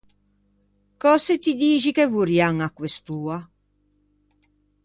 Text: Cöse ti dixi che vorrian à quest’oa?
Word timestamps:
Cöse 1.01 1.33
ti 1.43 1.51
dixi 1.59 1.91
che 1.97 2.05
vorrian 2.13 2.57
à 2.67 2.69
quest’oa? 2.77 3.37